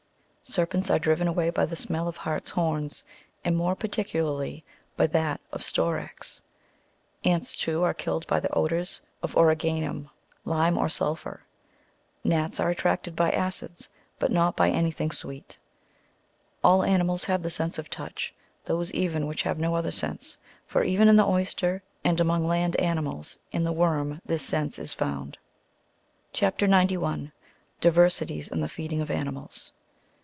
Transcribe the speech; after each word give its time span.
Serpents 0.43 0.89
are 0.89 0.99
driven 0.99 1.29
away 1.29 1.49
by 1.49 1.65
the 1.65 1.77
smell 1.77 2.09
of 2.09 2.17
harts' 2.17 2.51
horns, 2.51 3.05
and 3.45 3.55
more 3.55 3.73
particularly 3.73 4.65
by 4.97 5.07
that 5.07 5.39
of 5.53 5.61
storax. 5.61 6.41
Ants, 7.23 7.55
too, 7.55 7.83
are 7.83 7.93
killed 7.93 8.27
by 8.27 8.41
the 8.41 8.51
odours 8.53 8.99
of 9.23 9.33
origanum, 9.37 10.09
lime, 10.43 10.77
or 10.77 10.89
sulphur. 10.89 11.43
Gnats 12.25 12.59
are 12.59 12.69
attracted 12.69 13.15
by 13.15 13.31
acids, 13.31 13.87
but 14.19 14.29
not 14.29 14.57
hj 14.57 14.73
anything 14.73 15.11
sweet. 15.11 15.57
(71.) 16.59 16.59
All 16.73 16.83
animals 16.83 17.23
have 17.23 17.43
the 17.43 17.49
sense 17.49 17.77
of 17.77 17.89
touch, 17.89 18.33
those 18.65 18.91
even 18.91 19.27
which 19.27 19.43
have 19.43 19.57
no 19.57 19.75
other 19.77 19.91
sense; 19.91 20.37
for 20.65 20.83
even 20.83 21.07
in 21.07 21.15
the 21.15 21.25
oyster, 21.25 21.81
and, 22.03 22.19
among 22.19 22.45
land 22.45 22.75
animals, 22.75 23.37
in 23.53 23.63
the 23.63 23.71
worm, 23.71 24.19
this 24.25 24.43
sense 24.45 24.77
is 24.79 24.93
found. 24.93 25.37
CHAP. 26.33 26.61
91. 26.61 27.31
DIVERSITIES 27.79 28.49
IX 28.51 28.59
THE 28.59 28.67
FEEDING 28.67 28.99
OF 28.99 29.09
ANI:m:ALS. 29.09 29.71